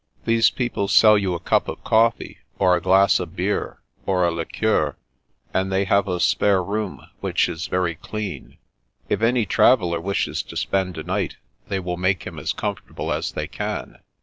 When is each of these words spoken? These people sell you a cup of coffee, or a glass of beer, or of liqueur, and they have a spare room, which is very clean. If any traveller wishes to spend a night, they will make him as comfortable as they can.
These 0.25 0.49
people 0.49 0.87
sell 0.87 1.15
you 1.15 1.35
a 1.35 1.39
cup 1.39 1.67
of 1.67 1.83
coffee, 1.83 2.39
or 2.57 2.75
a 2.75 2.81
glass 2.81 3.19
of 3.19 3.35
beer, 3.35 3.81
or 4.03 4.25
of 4.25 4.33
liqueur, 4.33 4.95
and 5.53 5.71
they 5.71 5.83
have 5.83 6.07
a 6.07 6.19
spare 6.19 6.63
room, 6.63 7.01
which 7.19 7.47
is 7.47 7.67
very 7.67 7.93
clean. 7.93 8.57
If 9.09 9.21
any 9.21 9.45
traveller 9.45 10.01
wishes 10.01 10.41
to 10.41 10.57
spend 10.57 10.97
a 10.97 11.03
night, 11.03 11.35
they 11.67 11.77
will 11.79 11.97
make 11.97 12.23
him 12.23 12.39
as 12.39 12.51
comfortable 12.51 13.13
as 13.13 13.33
they 13.33 13.45
can. 13.47 13.99